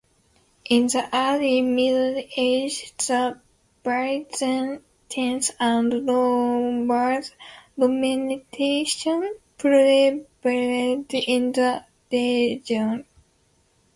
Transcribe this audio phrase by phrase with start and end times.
[0.67, 3.39] In the early Middle Ages, the
[3.83, 7.29] Byzantine and Lombard
[7.77, 9.27] dominations
[9.59, 10.25] prevailed
[11.13, 13.05] in the region.